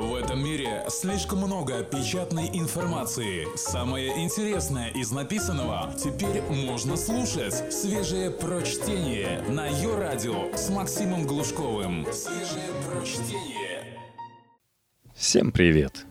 В 0.00 0.14
этом 0.14 0.42
мире 0.42 0.82
слишком 0.88 1.40
много 1.40 1.82
печатной 1.82 2.48
информации. 2.54 3.46
Самое 3.54 4.24
интересное 4.24 4.88
из 4.92 5.12
написанного 5.12 5.92
теперь 5.94 6.40
можно 6.48 6.96
слушать. 6.96 7.70
Свежее 7.70 8.30
прочтение 8.30 9.42
на 9.50 9.66
ее 9.66 9.98
радио 9.98 10.56
с 10.56 10.70
Максимом 10.70 11.26
Глушковым. 11.26 12.06
Свежее 12.14 12.70
прочтение. 12.88 13.98
Всем 15.14 15.52
привет! 15.52 16.06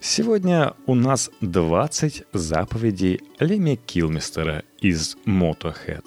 Сегодня 0.00 0.74
у 0.86 0.96
нас 0.96 1.30
20 1.40 2.24
заповедей 2.32 3.20
Леми 3.38 3.76
Килмистера 3.76 4.64
из 4.80 5.16
Motorhead, 5.26 6.06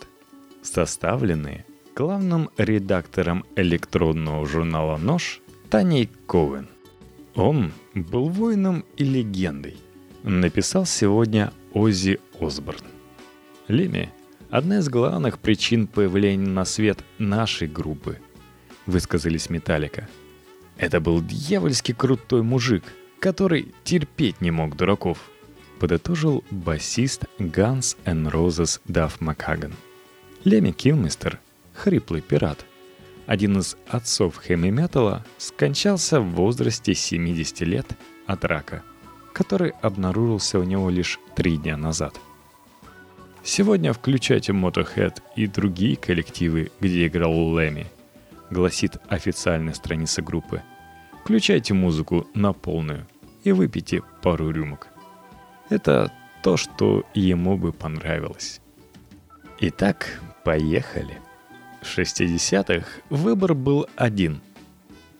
составленные 0.64 1.66
главным 1.96 2.50
редактором 2.58 3.46
электронного 3.56 4.46
журнала 4.46 4.98
«Нож» 4.98 5.40
Таней 5.70 6.10
Коуэн. 6.28 6.68
Он 7.36 7.72
был 7.96 8.30
воином 8.30 8.84
и 8.98 9.04
легендой. 9.04 9.78
Написал 10.24 10.86
сегодня 10.86 11.54
Оззи 11.74 12.20
Осборн. 12.40 12.86
Леми– 13.68 14.12
одна 14.50 14.80
из 14.80 14.90
главных 14.90 15.40
причин 15.40 15.88
появления 15.88 16.48
на 16.48 16.66
свет 16.66 17.00
нашей 17.18 17.68
группы, 17.68 18.20
высказались 18.86 19.50
Металлика. 19.50 20.10
Это 20.78 21.00
был 21.00 21.22
дьявольски 21.22 21.94
крутой 21.94 22.44
мужик, 22.44 22.84
который 23.20 23.74
терпеть 23.84 24.42
не 24.42 24.52
мог 24.52 24.76
дураков, 24.76 25.18
подытожил 25.80 26.44
басист 26.52 27.26
Guns 27.40 27.98
N' 28.06 28.28
Roses 28.28 28.82
Дафф 28.86 29.22
Макхаган. 29.22 29.74
Леми 30.44 30.72
Килмистер– 30.72 31.40
хриплый 31.74 32.22
пират– 32.22 32.66
один 33.26 33.60
из 33.60 33.78
отцов 33.88 34.38
хэми-металла, 34.38 35.26
скончался 35.38 36.20
в 36.20 36.32
возрасте 36.32 36.94
70 36.94 37.62
лет 37.62 37.88
от 38.28 38.46
рака, 38.46 38.84
который 39.34 39.72
обнаружился 39.82 40.60
у 40.60 40.64
него 40.64 40.90
лишь 40.90 41.20
три 41.36 41.58
дня 41.58 41.78
назад. 41.78 42.20
Сегодня 43.44 43.94
включайте 43.94 44.52
Motorhead 44.52 45.22
и 45.36 45.48
другие 45.48 45.96
коллективы, 45.96 46.72
где 46.80 47.08
играл 47.08 47.34
Лэми, 47.34 47.88
гласит 48.52 48.98
официальная 49.08 49.74
страница 49.74 50.22
группы. 50.22 50.62
Включайте 51.24 51.74
музыку 51.74 52.28
на 52.36 52.54
полную 52.54 53.08
и 53.44 53.52
выпейте 53.52 54.04
пару 54.22 54.52
рюмок. 54.52 54.88
Это 55.70 56.12
то, 56.44 56.58
что 56.58 57.04
ему 57.14 57.58
бы 57.58 57.72
понравилось. 57.72 58.62
Итак, 59.60 60.22
поехали. 60.44 61.20
60-х 61.82 62.86
выбор 63.10 63.54
был 63.54 63.88
один. 63.96 64.42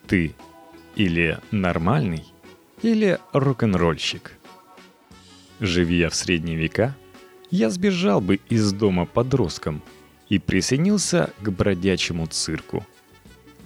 Ты 0.08 0.36
или 0.96 1.40
нормальный, 1.52 2.26
или 2.82 3.20
рок-н-ролльщик. 3.34 4.38
Живи 5.60 5.98
я 5.98 6.10
в 6.10 6.16
средние 6.16 6.58
века, 6.58 6.96
я 7.50 7.70
сбежал 7.70 8.22
бы 8.22 8.40
из 8.50 8.72
дома 8.74 9.06
подростком 9.06 9.82
и 10.30 10.40
присоединился 10.40 11.32
к 11.42 11.50
бродячему 11.50 12.28
цирку. 12.28 12.86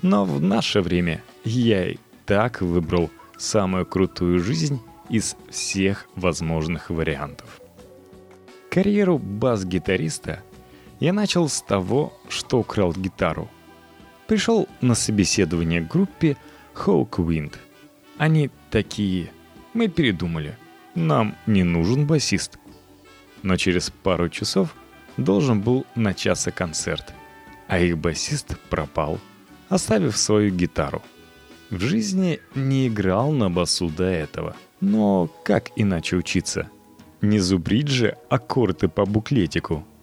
Но 0.01 0.25
в 0.25 0.41
наше 0.41 0.81
время 0.81 1.23
я 1.43 1.91
и 1.91 1.97
так 2.25 2.61
выбрал 2.61 3.11
самую 3.37 3.85
крутую 3.85 4.39
жизнь 4.39 4.81
из 5.09 5.35
всех 5.49 6.07
возможных 6.15 6.89
вариантов. 6.89 7.61
Карьеру 8.69 9.19
бас-гитариста– 9.19 10.43
я 10.99 11.13
начал 11.13 11.49
с 11.49 11.61
того, 11.61 12.13
что 12.29 12.59
украл 12.59 12.93
гитару. 12.93 13.49
Пришел 14.27 14.67
на 14.81 14.95
собеседование 14.95 15.81
к 15.81 15.91
группе 15.91 16.37
Hawkwind. 16.73 17.53
Они 18.17 18.49
такие. 18.71 19.31
Мы 19.73 19.87
передумали. 19.87 20.57
Нам 20.95 21.35
не 21.45 21.63
нужен 21.63 22.07
басист. 22.07 22.57
Но 23.43 23.57
через 23.57 23.89
пару 23.89 24.29
часов 24.29 24.73
должен 25.17 25.61
был 25.61 25.85
начаться 25.95 26.51
концерт. 26.51 27.13
А 27.67 27.79
их 27.79 27.97
басист 27.97 28.57
пропал, 28.69 29.19
оставив 29.69 30.17
свою 30.17 30.51
гитару. 30.51 31.01
В 31.69 31.79
жизни 31.79 32.39
не 32.53 32.87
играл 32.87 33.31
на 33.31 33.49
басу 33.49 33.89
до 33.89 34.05
этого. 34.05 34.55
Но 34.81 35.29
как 35.43 35.71
иначе 35.75 36.15
учиться? 36.15 36.69
Не 37.21 37.39
зубрить 37.39 37.87
же 37.87 38.17
аккорды 38.29 38.87
по 38.87 39.05
буклетику– 39.05 39.85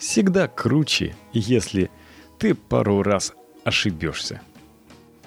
всегда 0.00 0.48
круче, 0.48 1.14
если 1.32 1.90
ты 2.38 2.54
пару 2.54 3.02
раз 3.02 3.34
ошибешься. 3.64 4.40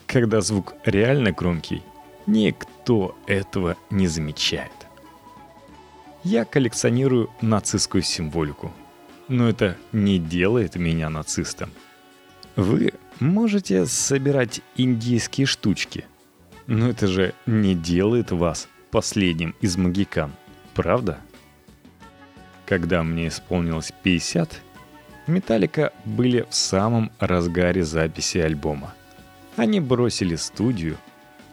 Когда 0.08 0.42
звук 0.42 0.74
реально 0.84 1.32
громкий, 1.32 1.82
никто 2.26 3.16
этого 3.28 3.78
не 3.90 4.08
замечает. 4.08 4.72
Я 6.24 6.44
коллекционирую 6.44 7.30
нацистскую 7.42 8.02
символику, 8.02 8.74
но 9.28 9.48
это 9.48 9.78
не 9.92 10.20
делает 10.20 10.76
меня 10.76 11.10
нацистом. 11.10 11.70
Вы 12.56 12.94
можете 13.20 13.86
собирать 13.86 14.62
индийские 14.76 15.46
штучки, 15.46 16.06
но 16.66 16.90
это 16.90 17.08
же 17.08 17.34
не 17.46 17.76
делает 17.76 18.32
вас 18.32 18.68
последним 18.90 19.56
из 19.62 19.78
магикан, 19.78 20.32
правда? 20.74 21.20
Когда 22.66 23.04
мне 23.04 23.28
исполнилось 23.28 23.92
50, 24.04 24.62
Металлика 25.28 25.94
были 26.04 26.46
в 26.50 26.56
самом 26.56 27.12
разгаре 27.20 27.84
записи 27.84 28.40
альбома. 28.40 28.94
Они 29.56 29.80
бросили 29.80 30.36
студию, 30.36 30.98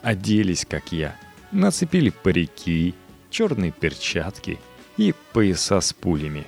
оделись, 0.03 0.67
как 0.69 0.93
я, 0.93 1.15
нацепили 1.53 2.11
парики, 2.11 2.95
черные 3.31 3.71
перчатки 3.71 4.59
и 4.97 5.15
пояса 5.33 5.81
с 5.81 5.93
пулями. 5.93 6.47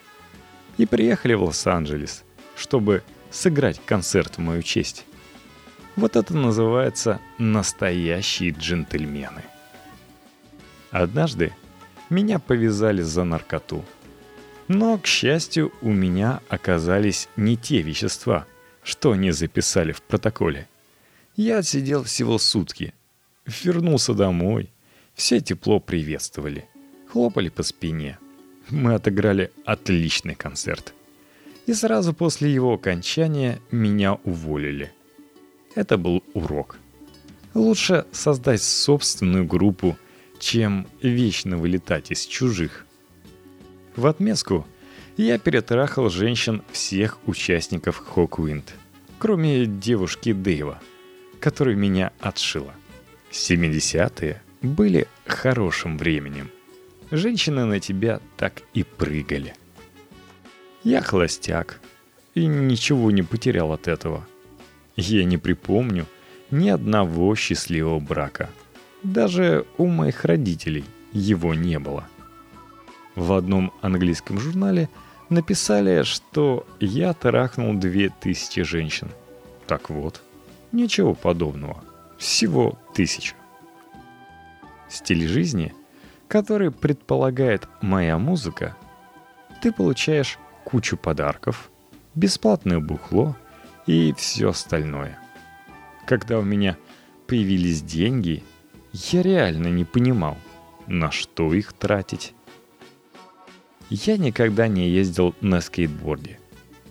И 0.78 0.86
приехали 0.86 1.34
в 1.34 1.44
Лос-Анджелес, 1.44 2.24
чтобы 2.56 3.04
сыграть 3.30 3.80
концерт 3.84 4.36
в 4.36 4.40
мою 4.40 4.62
честь. 4.62 5.04
Вот 5.94 6.16
это 6.16 6.34
называется 6.34 7.20
настоящие 7.38 8.50
джентльмены. 8.50 9.42
Однажды 10.90 11.52
меня 12.10 12.38
повязали 12.38 13.02
за 13.02 13.24
наркоту– 13.24 13.84
но, 14.68 14.98
к 14.98 15.06
счастью, 15.06 15.72
у 15.82 15.90
меня 15.90 16.40
оказались 16.48 17.28
не 17.36 17.56
те 17.56 17.82
вещества, 17.82 18.46
что 18.82 19.12
они 19.12 19.30
записали 19.30 19.92
в 19.92 20.02
протоколе. 20.02 20.68
Я 21.36 21.58
отсидел 21.58 22.04
всего 22.04 22.38
сутки. 22.38 22.94
Вернулся 23.46 24.14
домой. 24.14 24.70
Все 25.14 25.40
тепло 25.40 25.80
приветствовали. 25.80 26.66
Хлопали 27.08 27.48
по 27.48 27.62
спине. 27.62 28.18
Мы 28.70 28.94
отыграли 28.94 29.50
отличный 29.64 30.34
концерт. 30.34 30.94
И 31.66 31.74
сразу 31.74 32.12
после 32.12 32.52
его 32.52 32.74
окончания 32.74 33.60
меня 33.70 34.14
уволили. 34.24 34.92
Это 35.74 35.96
был 35.96 36.22
урок. 36.34 36.78
Лучше 37.54 38.06
создать 38.12 38.62
собственную 38.62 39.44
группу, 39.44 39.96
чем 40.38 40.86
вечно 41.02 41.56
вылетать 41.56 42.10
из 42.10 42.24
чужих– 42.26 42.86
в 43.96 44.06
отместку 44.06 44.66
я 45.16 45.38
перетрахал 45.38 46.08
женщин 46.08 46.62
всех 46.72 47.18
участников 47.26 47.98
Хоквинд, 47.98 48.74
кроме 49.18 49.66
девушки 49.66 50.32
Дэйва, 50.32 50.80
которая 51.40 51.74
меня 51.74 52.12
отшила. 52.20 52.74
70-е 53.30 54.42
были 54.62 55.06
хорошим 55.26 55.98
временем. 55.98 56.50
Женщины 57.10 57.66
на 57.66 57.80
тебя 57.80 58.20
так 58.36 58.62
и 58.72 58.84
прыгали. 58.84 59.54
Я 60.82 61.02
холостяк 61.02 61.80
и 62.34 62.46
ничего 62.46 63.10
не 63.10 63.22
потерял 63.22 63.72
от 63.72 63.88
этого. 63.88 64.26
Я 64.96 65.24
не 65.24 65.36
припомню 65.36 66.06
ни 66.50 66.70
одного 66.70 67.34
счастливого 67.34 68.00
брака. 68.00 68.48
Даже 69.02 69.66
у 69.76 69.86
моих 69.86 70.24
родителей 70.24 70.84
его 71.12 71.54
не 71.54 71.78
было 71.78 72.06
в 73.14 73.32
одном 73.32 73.72
английском 73.80 74.38
журнале 74.38 74.88
написали, 75.28 76.02
что 76.02 76.66
я 76.80 77.12
трахнул 77.14 77.74
две 77.74 78.08
тысячи 78.10 78.62
женщин. 78.62 79.08
Так 79.66 79.90
вот, 79.90 80.22
ничего 80.72 81.14
подобного. 81.14 81.82
Всего 82.18 82.78
тысяча. 82.94 83.34
Стиль 84.88 85.26
жизни, 85.26 85.74
который 86.28 86.70
предполагает 86.70 87.68
моя 87.80 88.18
музыка, 88.18 88.76
ты 89.62 89.72
получаешь 89.72 90.38
кучу 90.64 90.96
подарков, 90.96 91.70
бесплатное 92.14 92.78
бухло 92.78 93.36
и 93.86 94.14
все 94.16 94.50
остальное. 94.50 95.18
Когда 96.06 96.38
у 96.38 96.42
меня 96.42 96.76
появились 97.26 97.82
деньги, 97.82 98.42
я 98.92 99.22
реально 99.22 99.68
не 99.68 99.84
понимал, 99.84 100.36
на 100.86 101.10
что 101.10 101.54
их 101.54 101.72
тратить. 101.72 102.34
Я 103.94 104.16
никогда 104.16 104.68
не 104.68 104.88
ездил 104.88 105.34
на 105.42 105.60
скейтборде, 105.60 106.38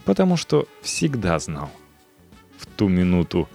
потому 0.06 0.38
что 0.38 0.68
всегда 0.84 1.40
знал. 1.40 1.72
В 2.60 2.68
ту 2.68 2.90
минуту, 2.90 3.50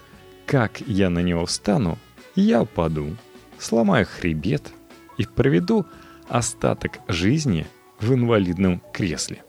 как 0.47 0.81
я 0.81 1.11
на 1.11 1.21
него 1.21 1.47
встану, 1.47 1.97
я 2.35 2.63
упаду 2.63 3.17
сломаю 3.61 4.05
хребет 4.05 4.73
и 5.17 5.27
проведу 5.27 5.87
остаток 6.29 6.99
жизни 7.07 7.69
в 8.01 8.13
инвалидном 8.13 8.83
кресле. 8.93 9.45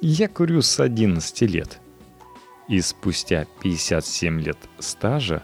Я 0.00 0.28
курю 0.28 0.62
с 0.62 0.78
11 0.78 1.40
лет. 1.42 1.80
И 2.68 2.80
спустя 2.82 3.48
57 3.64 4.40
лет 4.42 4.58
стажа 4.78 5.42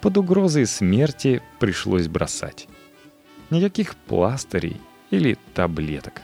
под 0.00 0.16
угрозой 0.16 0.66
смерти 0.66 1.42
пришлось 1.58 2.06
бросать. 2.06 2.68
Никаких 3.50 3.96
пластырей 3.96 4.80
или 5.10 5.36
таблеток. 5.54 6.22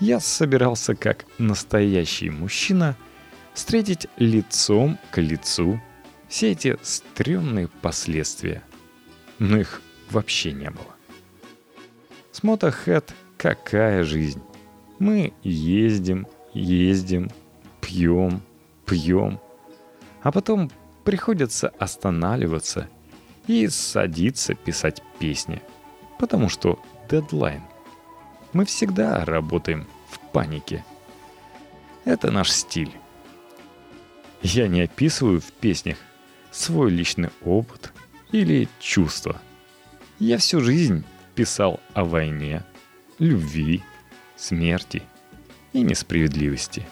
Я 0.00 0.18
собирался 0.18 0.94
как 0.94 1.26
настоящий 1.36 2.30
мужчина 2.30 2.96
встретить 3.52 4.06
лицом 4.16 4.98
к 5.10 5.20
лицу 5.20 5.78
все 6.26 6.52
эти 6.52 6.78
стрёмные 6.82 7.68
последствия. 7.68 8.62
Но 9.38 9.58
их 9.58 9.82
вообще 10.10 10.52
не 10.52 10.70
было. 10.70 10.96
С 12.32 12.42
Motorhead 12.42 13.10
какая 13.36 14.02
жизнь? 14.04 14.40
Мы 14.98 15.34
ездим, 15.42 16.26
ездим, 16.54 17.30
пьем, 17.82 18.40
пьем, 18.86 19.38
а 20.22 20.32
потом 20.32 20.70
приходится 21.04 21.68
останавливаться 21.78 22.88
и 23.46 23.68
садиться 23.68 24.54
писать 24.54 25.02
песни, 25.18 25.60
потому 26.18 26.48
что 26.48 26.80
дедлайн. 27.10 27.62
Мы 28.52 28.64
всегда 28.64 29.24
работаем 29.24 29.86
в 30.08 30.18
панике. 30.32 30.84
Это 32.04 32.30
наш 32.32 32.50
стиль. 32.50 32.92
Я 34.42 34.66
не 34.66 34.82
описываю 34.82 35.40
в 35.40 35.52
песнях 35.52 35.98
свой 36.50 36.90
личный 36.90 37.30
опыт 37.44 37.92
или 38.32 38.68
чувства. 38.80 39.40
Я 40.18 40.38
всю 40.38 40.60
жизнь 40.60 41.04
писал 41.34 41.80
о 41.94 42.04
войне, 42.04 42.64
любви, 43.18 43.82
смерти 44.36 45.02
и 45.72 45.82
несправедливости. 45.82 46.86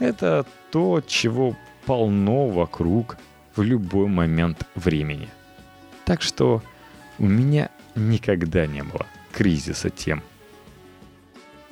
Это 0.00 0.44
то, 0.72 1.00
чего 1.06 1.56
полно 1.86 2.48
вокруг 2.48 3.16
в 3.54 3.62
любой 3.62 4.08
момент 4.08 4.66
времени. 4.74 5.28
Так 6.04 6.20
что 6.20 6.62
у 7.18 7.26
меня 7.26 7.70
никогда 7.94 8.66
не 8.66 8.82
было 8.82 9.06
кризиса 9.32 9.90
тем. 9.90 10.22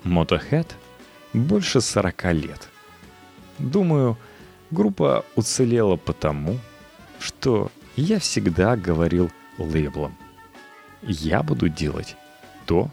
Motorhead 0.04 0.66
больше 1.32 1.81
40 1.81 2.25
лет. 2.32 2.69
Думаю, 3.58 4.19
группа 4.70 5.25
уцелела 5.37 5.96
потому, 5.96 6.58
что 7.19 7.70
я 7.96 8.19
всегда 8.19 8.76
говорил 8.76 9.31
лейблом. 9.58 10.16
Я 11.02 11.43
буду 11.43 11.69
делать 11.69 12.16
то, 12.66 12.90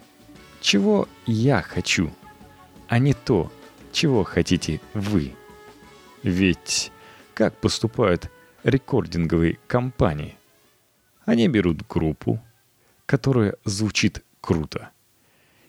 чего 0.61 1.07
я 1.25 1.61
хочу, 1.61 2.11
а 2.87 2.99
не 2.99 3.13
то, 3.13 3.51
чего 3.91 4.23
хотите 4.23 4.81
вы. 4.93 5.33
Ведь 6.23 6.91
как 7.33 7.55
поступают 7.55 8.29
рекординговые 8.63 9.57
компании? 9.67 10.37
Они 11.25 11.47
берут 11.47 11.87
группу, 11.87 12.41
которая 13.05 13.55
звучит 13.63 14.23
круто, 14.41 14.89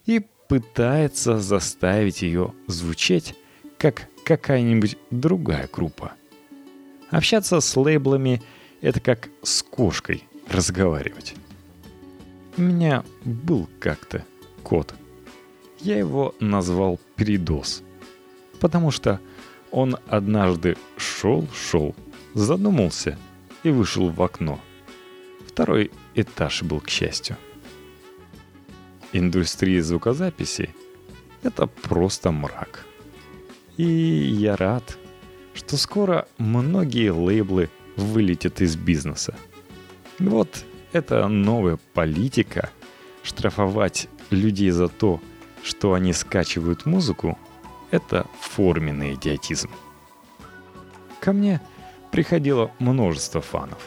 и 0.07 0.27
пытается 0.50 1.38
заставить 1.38 2.23
ее 2.23 2.52
звучать 2.67 3.37
как 3.79 4.08
какая-нибудь 4.25 4.99
другая 5.12 5.69
группа. 5.73 6.14
Общаться 7.08 7.61
с 7.61 7.76
лейблами— 7.76 8.43
это 8.81 8.99
как 8.99 9.29
с 9.44 9.62
кошкой 9.62 10.25
разговаривать. 10.49 11.37
У 12.56 12.62
меня 12.62 13.05
был 13.25 13.69
как-то 13.79 14.25
кот. 14.64 14.93
Я 15.79 15.97
его 15.97 16.35
назвал 16.41 16.99
Передос, 17.14 17.85
потому 18.58 18.91
что 18.91 19.20
он 19.70 19.99
однажды 20.08 20.76
шел-шел, 20.97 21.94
задумался 22.35 23.17
и 23.62 23.70
вышел 23.70 24.08
в 24.08 24.20
окно. 24.20 24.58
Второй 25.47 25.93
этаж 26.17 26.64
был, 26.64 26.81
к 26.81 26.91
счастью. 26.91 27.37
Индустрия 29.12 29.83
звукозаписи— 29.83 30.75
это 31.43 31.67
просто 31.67 32.31
мрак. 32.31 32.87
И 33.77 33.85
я 33.85 34.57
рад, 34.57 34.97
что 35.55 35.77
скоро 35.77 36.29
многие 36.39 37.11
лейблы 37.11 37.71
вылетят 37.97 38.61
из 38.61 38.77
бизнеса. 38.77 39.35
Вот 40.19 40.65
это 40.93 41.27
новая 41.29 41.79
политика 41.95 42.71
штрафовать 43.23 44.09
людей 44.31 44.71
за 44.71 44.89
то, 44.89 45.21
что 45.62 45.95
они 45.95 46.12
скачивают 46.12 46.87
музыку, 46.87 47.39
это 47.91 48.27
форменный 48.41 49.15
идиотизм. 49.15 49.71
Ко 51.21 51.33
мне 51.33 51.61
приходило 52.12 52.71
множество 52.79 53.41
фанов, 53.41 53.83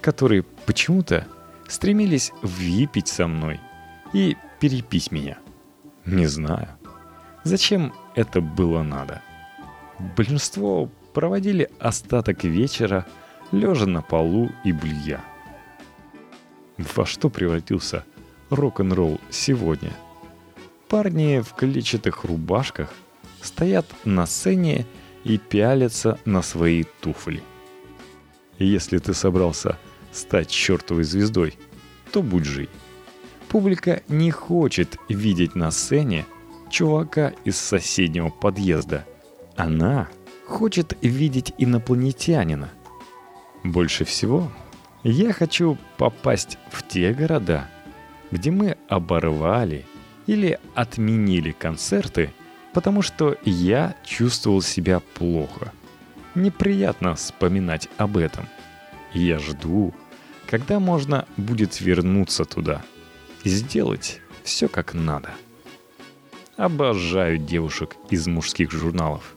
которые 0.00 0.42
почему-то 0.42 1.26
стремились 1.68 2.32
выпить 2.42 3.08
со 3.08 3.26
мной 3.26 3.60
и 4.12 4.36
перепить 4.60 5.10
меня. 5.10 5.38
Не 6.04 6.26
знаю, 6.26 6.68
зачем 7.44 7.92
это 8.14 8.40
было 8.40 8.82
надо. 8.82 9.22
Большинство 10.16 10.90
проводили 11.12 11.70
остаток 11.78 12.44
вечера 12.44 13.06
лежа 13.52 13.86
на 13.86 14.02
полу 14.02 14.50
и 14.64 14.72
блюя. 14.72 15.24
Во 16.78 17.06
что 17.06 17.30
превратился 17.30 18.04
рок-н-ролл 18.50 19.20
сегодня? 19.30 19.92
Парни 20.88 21.40
в 21.40 21.54
клетчатых 21.54 22.24
рубашках 22.24 22.92
стоят 23.40 23.86
на 24.04 24.26
сцене 24.26 24.86
и 25.24 25.38
пялятся 25.38 26.18
на 26.24 26.42
свои 26.42 26.84
туфли. 27.00 27.42
Если 28.58 28.98
ты 28.98 29.14
собрался 29.14 29.78
стать 30.12 30.50
чертовой 30.50 31.04
звездой, 31.04 31.58
то 32.12 32.22
будь 32.22 32.44
жив. 32.44 32.68
Публика 33.48 34.02
не 34.08 34.30
хочет 34.30 34.98
видеть 35.08 35.54
на 35.54 35.70
сцене 35.70 36.26
чувака 36.68 37.32
из 37.44 37.56
соседнего 37.56 38.28
подъезда. 38.28 39.06
Она 39.56 40.08
хочет 40.46 40.96
видеть 41.00 41.52
инопланетянина. 41.56 42.70
Больше 43.62 44.04
всего 44.04 44.50
я 45.04 45.32
хочу 45.32 45.78
попасть 45.96 46.58
в 46.70 46.86
те 46.86 47.14
города, 47.14 47.68
где 48.32 48.50
мы 48.50 48.76
оборвали 48.88 49.84
или 50.26 50.58
отменили 50.74 51.52
концерты, 51.52 52.32
потому 52.72 53.00
что 53.02 53.36
я 53.44 53.94
чувствовал 54.04 54.60
себя 54.60 55.00
плохо. 55.14 55.72
Неприятно 56.34 57.14
вспоминать 57.14 57.88
об 57.96 58.16
этом. 58.16 58.46
я 59.14 59.38
жду, 59.38 59.94
когда 60.50 60.80
можно 60.80 61.26
будет 61.36 61.80
вернуться 61.80 62.44
туда 62.44 62.82
и 63.46 63.48
сделать 63.48 64.20
все 64.42 64.66
как 64.66 64.92
надо. 64.92 65.30
Обожаю 66.56 67.38
девушек 67.38 67.94
из 68.10 68.26
мужских 68.26 68.72
журналов. 68.72 69.36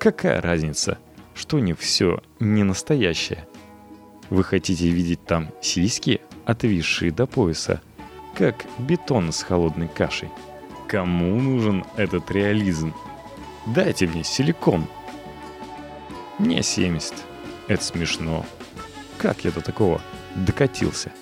Какая 0.00 0.40
разница, 0.40 0.96
что 1.34 1.58
не 1.58 1.74
все 1.74 2.22
не 2.40 2.62
настоящее? 2.62 3.46
Вы 4.30 4.44
хотите 4.44 4.88
видеть 4.88 5.26
там 5.26 5.50
сиськи, 5.60 6.22
отвисшие 6.46 7.12
до 7.12 7.26
пояса, 7.26 7.82
как 8.34 8.64
бетон 8.78 9.30
с 9.30 9.42
холодной 9.42 9.88
кашей? 9.88 10.30
Кому 10.88 11.38
нужен 11.38 11.84
этот 11.98 12.30
реализм? 12.30 12.94
Дайте 13.66 14.06
мне 14.06 14.24
силикон. 14.24 14.86
Мне 16.38 16.62
70. 16.62 17.12
Это 17.68 17.84
смешно. 17.84 18.46
Как 19.18 19.44
я 19.44 19.50
до 19.50 19.60
такого 19.60 20.00
докатился? 20.34 21.12